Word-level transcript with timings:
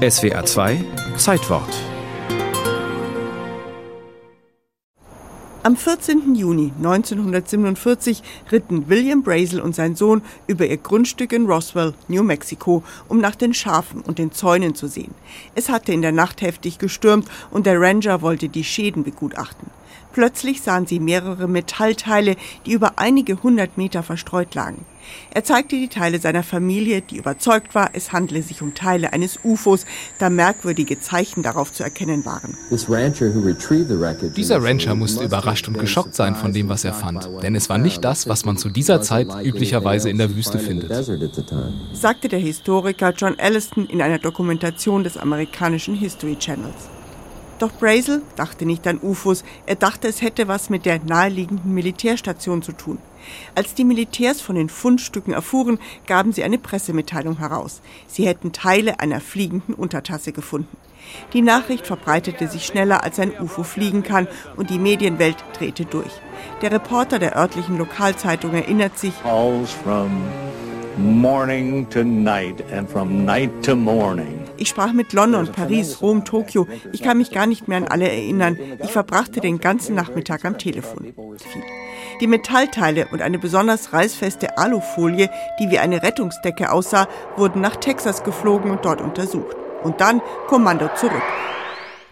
SWA 0.00 0.46
2 0.46 0.82
Zeitwort 1.18 1.68
Am 5.62 5.76
14. 5.76 6.34
Juni 6.34 6.72
1947 6.78 8.22
ritten 8.50 8.88
William 8.88 9.22
Brazel 9.22 9.60
und 9.60 9.74
sein 9.74 9.96
Sohn 9.96 10.22
über 10.46 10.64
ihr 10.64 10.78
Grundstück 10.78 11.34
in 11.34 11.44
Roswell, 11.44 11.92
New 12.08 12.22
Mexico, 12.22 12.82
um 13.08 13.20
nach 13.20 13.34
den 13.34 13.52
Schafen 13.52 14.00
und 14.00 14.18
den 14.18 14.32
Zäunen 14.32 14.74
zu 14.74 14.86
sehen. 14.86 15.14
Es 15.54 15.68
hatte 15.68 15.92
in 15.92 16.00
der 16.00 16.12
Nacht 16.12 16.40
heftig 16.40 16.78
gestürmt 16.78 17.28
und 17.50 17.66
der 17.66 17.78
Ranger 17.78 18.22
wollte 18.22 18.48
die 18.48 18.64
Schäden 18.64 19.04
begutachten. 19.04 19.68
Plötzlich 20.12 20.62
sahen 20.62 20.86
sie 20.86 20.98
mehrere 20.98 21.48
Metallteile, 21.48 22.36
die 22.66 22.72
über 22.72 22.98
einige 22.98 23.42
hundert 23.42 23.78
Meter 23.78 24.02
verstreut 24.02 24.54
lagen. 24.54 24.84
Er 25.30 25.44
zeigte 25.44 25.76
die 25.76 25.88
Teile 25.88 26.18
seiner 26.18 26.42
Familie, 26.42 27.00
die 27.00 27.16
überzeugt 27.16 27.74
war, 27.74 27.90
es 27.94 28.12
handle 28.12 28.42
sich 28.42 28.62
um 28.62 28.74
Teile 28.74 29.12
eines 29.12 29.40
UFOs, 29.44 29.86
da 30.18 30.30
merkwürdige 30.30 31.00
Zeichen 31.00 31.42
darauf 31.42 31.72
zu 31.72 31.82
erkennen 31.82 32.24
waren. 32.24 32.56
Dieser 34.36 34.62
Rancher 34.62 34.94
musste 34.94 35.24
überrascht 35.24 35.68
und 35.68 35.78
geschockt 35.78 36.14
sein 36.14 36.34
von 36.34 36.52
dem, 36.52 36.68
was 36.68 36.84
er 36.84 36.92
fand, 36.92 37.28
denn 37.42 37.54
es 37.54 37.68
war 37.68 37.78
nicht 37.78 38.04
das, 38.04 38.28
was 38.28 38.44
man 38.44 38.56
zu 38.56 38.68
dieser 38.68 39.00
Zeit 39.02 39.28
üblicherweise 39.44 40.10
in 40.10 40.18
der 40.18 40.34
Wüste 40.34 40.58
findet, 40.58 40.92
sagte 41.92 42.28
der 42.28 42.40
Historiker 42.40 43.12
John 43.16 43.38
Elliston 43.38 43.86
in 43.86 44.02
einer 44.02 44.18
Dokumentation 44.18 45.04
des 45.04 45.16
amerikanischen 45.16 45.94
History 45.94 46.36
Channels. 46.36 46.99
Doch 47.60 47.72
Brazel 47.72 48.22
dachte 48.36 48.64
nicht 48.64 48.86
an 48.86 48.98
UFOs, 49.02 49.44
er 49.66 49.74
dachte, 49.74 50.08
es 50.08 50.22
hätte 50.22 50.48
was 50.48 50.70
mit 50.70 50.86
der 50.86 50.98
naheliegenden 50.98 51.74
Militärstation 51.74 52.62
zu 52.62 52.72
tun. 52.72 52.96
Als 53.54 53.74
die 53.74 53.84
Militärs 53.84 54.40
von 54.40 54.56
den 54.56 54.70
Fundstücken 54.70 55.34
erfuhren, 55.34 55.78
gaben 56.06 56.32
sie 56.32 56.42
eine 56.42 56.56
Pressemitteilung 56.56 57.36
heraus. 57.36 57.82
Sie 58.06 58.26
hätten 58.26 58.52
Teile 58.52 58.98
einer 58.98 59.20
fliegenden 59.20 59.74
Untertasse 59.74 60.32
gefunden. 60.32 60.74
Die 61.34 61.42
Nachricht 61.42 61.86
verbreitete 61.86 62.48
sich 62.48 62.64
schneller, 62.64 63.04
als 63.04 63.18
ein 63.18 63.38
UFO 63.38 63.62
fliegen 63.62 64.02
kann, 64.02 64.26
und 64.56 64.70
die 64.70 64.78
Medienwelt 64.78 65.36
drehte 65.52 65.84
durch. 65.84 66.12
Der 66.62 66.72
Reporter 66.72 67.18
der 67.18 67.36
örtlichen 67.36 67.76
Lokalzeitung 67.76 68.54
erinnert 68.54 68.98
sich, 68.98 69.12
morning 70.96 71.88
to 71.90 72.02
night 72.04 72.62
and 72.72 72.90
from 72.90 73.26
night 73.26 73.50
to 73.62 73.76
morning. 73.76 74.39
Ich 74.60 74.68
sprach 74.68 74.92
mit 74.92 75.14
London, 75.14 75.50
Paris, 75.50 76.02
Rom, 76.02 76.26
Tokio. 76.26 76.68
Ich 76.92 77.02
kann 77.02 77.16
mich 77.16 77.30
gar 77.30 77.46
nicht 77.46 77.66
mehr 77.66 77.78
an 77.78 77.88
alle 77.88 78.10
erinnern. 78.10 78.58
Ich 78.84 78.92
verbrachte 78.92 79.40
den 79.40 79.58
ganzen 79.58 79.94
Nachmittag 79.94 80.44
am 80.44 80.58
Telefon. 80.58 81.14
Die 82.20 82.26
Metallteile 82.26 83.08
und 83.10 83.22
eine 83.22 83.38
besonders 83.38 83.94
reißfeste 83.94 84.58
Alufolie, 84.58 85.30
die 85.58 85.70
wie 85.70 85.78
eine 85.78 86.02
Rettungsdecke 86.02 86.70
aussah, 86.70 87.08
wurden 87.36 87.62
nach 87.62 87.76
Texas 87.76 88.22
geflogen 88.22 88.70
und 88.70 88.84
dort 88.84 89.00
untersucht. 89.00 89.56
Und 89.82 90.02
dann 90.02 90.20
Kommando 90.46 90.90
zurück 90.94 91.22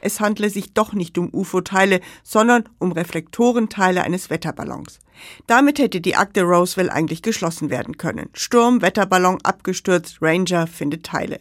es 0.00 0.20
handle 0.20 0.50
sich 0.50 0.72
doch 0.72 0.92
nicht 0.92 1.18
um 1.18 1.32
UFO-Teile, 1.32 2.00
sondern 2.22 2.68
um 2.78 2.92
Reflektorenteile 2.92 4.02
eines 4.02 4.30
Wetterballons. 4.30 4.98
Damit 5.46 5.78
hätte 5.78 6.00
die 6.00 6.16
Akte 6.16 6.42
Roswell 6.42 6.90
eigentlich 6.90 7.22
geschlossen 7.22 7.70
werden 7.70 7.96
können. 7.96 8.28
Sturm, 8.34 8.82
Wetterballon 8.82 9.38
abgestürzt, 9.42 10.18
Ranger 10.20 10.66
findet 10.66 11.04
Teile. 11.04 11.40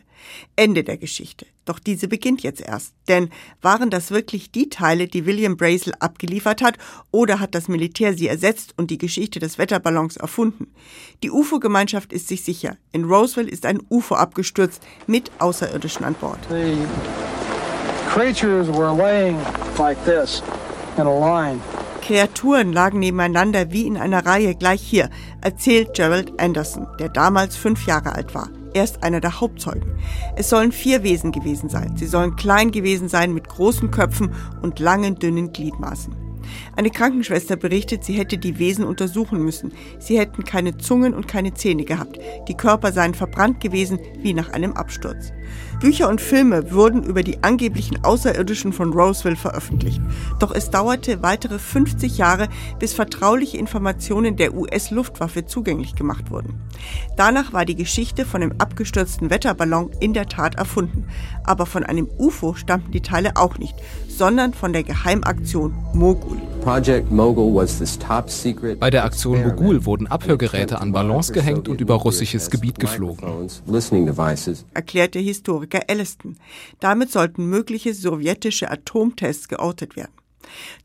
Ende 0.56 0.84
der 0.84 0.98
Geschichte. 0.98 1.46
Doch 1.66 1.80
diese 1.80 2.08
beginnt 2.08 2.42
jetzt 2.42 2.62
erst. 2.62 2.94
Denn 3.08 3.30
waren 3.62 3.90
das 3.90 4.12
wirklich 4.12 4.52
die 4.52 4.70
Teile, 4.70 5.08
die 5.08 5.26
William 5.26 5.58
Brazel 5.58 5.94
abgeliefert 6.00 6.62
hat, 6.62 6.78
oder 7.12 7.40
hat 7.40 7.56
das 7.56 7.68
Militär 7.68 8.16
sie 8.16 8.28
ersetzt 8.28 8.74
und 8.78 8.92
die 8.92 8.98
Geschichte 8.98 9.40
des 9.40 9.58
Wetterballons 9.58 10.18
erfunden? 10.18 10.68
Die 11.24 11.32
UFO-Gemeinschaft 11.32 12.14
ist 12.14 12.28
sich 12.28 12.44
sicher. 12.44 12.78
In 12.92 13.06
Roswell 13.06 13.50
ist 13.50 13.66
ein 13.66 13.82
UFO 13.90 14.16
abgestürzt 14.16 14.82
mit 15.08 15.32
Außerirdischen 15.40 16.06
an 16.06 16.16
Bord. 16.16 16.40
Creatures 16.48 17.35
Kreaturen 22.02 22.72
lagen 22.72 23.00
nebeneinander 23.00 23.74
wie 23.74 23.86
in 23.86 23.98
einer 23.98 24.26
Reihe 24.26 24.56
gleich 24.56 24.82
hier, 24.82 25.10
erzählt 25.42 25.96
Gerald 25.96 26.40
Anderson, 26.40 26.88
der 26.98 27.10
damals 27.10 27.58
fünf 27.58 27.86
Jahre 27.86 28.14
alt 28.14 28.34
war. 28.34 28.48
Er 28.74 28.86
ist 28.86 29.04
einer 29.04 29.20
der 29.20 29.42
Hauptzeugen. 29.42 30.00
Es 30.38 30.50
sollen 30.50 30.72
vier 30.72 31.04
Wesen 31.04 31.34
gewesen 31.34 31.68
sein. 31.68 31.98
Sie 31.98 32.08
sollen 32.08 32.38
klein 32.38 32.72
gewesen 32.72 33.10
sein 33.10 33.34
mit 33.34 33.50
großen 33.50 33.92
Köpfen 33.92 34.34
und 34.62 34.80
langen, 34.80 35.16
dünnen 35.16 35.52
Gliedmaßen. 35.52 36.25
Eine 36.76 36.90
Krankenschwester 36.90 37.56
berichtet, 37.56 38.04
sie 38.04 38.14
hätte 38.14 38.38
die 38.38 38.60
Wesen 38.60 38.86
untersuchen 38.86 39.44
müssen. 39.44 39.74
Sie 40.00 40.20
hätten 40.20 40.44
keine 40.44 40.78
Zungen 40.78 41.14
und 41.14 41.28
keine 41.28 41.54
Zähne 41.54 41.86
gehabt. 41.86 42.20
Die 42.48 42.58
Körper 42.58 42.92
seien 42.92 43.14
verbrannt 43.14 43.60
gewesen 43.60 44.00
wie 44.20 44.34
nach 44.34 44.50
einem 44.50 44.74
Absturz. 44.74 45.32
Bücher 45.80 46.10
und 46.10 46.22
Filme 46.22 46.72
wurden 46.72 47.04
über 47.04 47.22
die 47.22 47.44
angeblichen 47.44 48.04
Außerirdischen 48.04 48.74
von 48.74 48.94
Roswell 48.94 49.36
veröffentlicht. 49.36 50.02
Doch 50.40 50.52
es 50.52 50.70
dauerte 50.70 51.22
weitere 51.22 51.60
50 51.60 52.18
Jahre, 52.18 52.48
bis 52.80 52.94
vertrauliche 52.94 53.58
Informationen 53.58 54.38
der 54.38 54.56
US-Luftwaffe 54.56 55.46
zugänglich 55.46 55.96
gemacht 55.96 56.32
wurden. 56.32 56.62
Danach 57.18 57.54
war 57.54 57.66
die 57.66 57.76
Geschichte 57.76 58.26
von 58.26 58.42
dem 58.42 58.54
abgestürzten 58.60 59.30
Wetterballon 59.30 59.92
in 60.00 60.14
der 60.14 60.28
Tat 60.28 60.56
erfunden. 60.56 61.06
Aber 61.44 61.66
von 61.66 61.84
einem 61.84 62.10
UFO 62.18 62.56
stammten 62.56 62.92
die 62.92 63.02
Teile 63.02 63.36
auch 63.36 63.58
nicht, 63.58 63.76
sondern 64.08 64.54
von 64.54 64.74
der 64.74 64.84
Geheimaktion 64.84 65.76
Mogul. 65.96 66.42
Bei 68.80 68.90
der 68.90 69.06
Aktion 69.06 69.44
Mogul 69.44 69.86
wurden 69.86 70.08
Abhörgeräte 70.08 70.82
an 70.82 70.92
Ballons 70.92 71.32
gehängt 71.32 71.68
und 71.70 71.80
über 71.80 71.96
russisches 71.96 72.50
Gebiet 72.50 72.80
geflogen. 72.80 73.50
Erklärte 74.74 75.20
Historiker 75.20 75.82
Elliston. 75.88 76.38
Damit 76.80 77.12
sollten 77.12 77.46
mögliche 77.46 77.94
sowjetische 77.94 78.70
Atomtests 78.70 79.48
geortet 79.48 79.96
werden. 79.96 80.12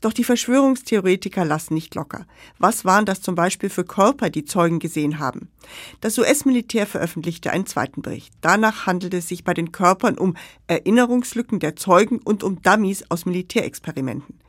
Doch 0.01 0.13
die 0.13 0.23
Verschwörungstheoretiker 0.23 1.45
lassen 1.45 1.73
nicht 1.73 1.93
locker. 1.95 2.25
Was 2.57 2.85
waren 2.85 3.05
das 3.05 3.21
zum 3.21 3.35
Beispiel 3.35 3.69
für 3.69 3.83
Körper, 3.83 4.29
die 4.29 4.45
Zeugen 4.45 4.79
gesehen 4.79 5.19
haben? 5.19 5.49
Das 5.99 6.17
US-Militär 6.17 6.87
veröffentlichte 6.87 7.51
einen 7.51 7.65
zweiten 7.65 8.01
Bericht. 8.01 8.33
Danach 8.41 8.85
handelte 8.85 9.17
es 9.17 9.27
sich 9.27 9.43
bei 9.43 9.53
den 9.53 9.71
Körpern 9.71 10.17
um 10.17 10.35
Erinnerungslücken 10.67 11.59
der 11.59 11.75
Zeugen 11.75 12.19
und 12.23 12.43
um 12.43 12.61
Dummies 12.61 13.03
aus 13.09 13.25
Militärexperimenten. 13.25 14.40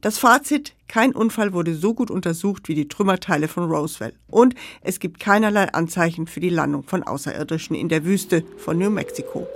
Das 0.00 0.18
Fazit, 0.18 0.74
kein 0.88 1.14
Unfall 1.14 1.52
wurde 1.52 1.74
so 1.74 1.94
gut 1.94 2.10
untersucht 2.10 2.68
wie 2.68 2.74
die 2.74 2.88
Trümmerteile 2.88 3.48
von 3.48 3.70
Roswell. 3.70 4.12
Und 4.28 4.54
es 4.82 4.98
gibt 4.98 5.20
keinerlei 5.20 5.72
Anzeichen 5.72 6.26
für 6.26 6.40
die 6.40 6.48
Landung 6.48 6.82
von 6.82 7.02
Außerirdischen 7.02 7.76
in 7.76 7.88
der 7.88 8.04
Wüste 8.04 8.44
von 8.56 8.78
New 8.78 8.90
Mexico. 8.90 9.46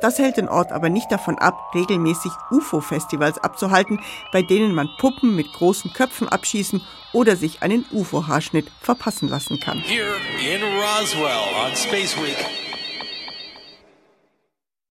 Das 0.00 0.18
hält 0.18 0.36
den 0.38 0.48
Ort 0.48 0.72
aber 0.72 0.88
nicht 0.88 1.12
davon 1.12 1.38
ab, 1.38 1.74
regelmäßig 1.74 2.32
UFO-Festivals 2.50 3.38
abzuhalten, 3.38 4.00
bei 4.32 4.42
denen 4.42 4.74
man 4.74 4.88
Puppen 4.98 5.36
mit 5.36 5.52
großen 5.52 5.92
Köpfen 5.92 6.28
abschießen 6.28 6.80
oder 7.12 7.36
sich 7.36 7.62
einen 7.62 7.84
UFO-Haarschnitt 7.92 8.70
verpassen 8.80 9.28
lassen 9.28 9.60
kann. 9.60 9.80
Here 9.80 10.16
in 10.40 10.62
Roswell 10.62 11.66
on 11.66 11.76
Space 11.76 12.16
Week. 12.16 12.69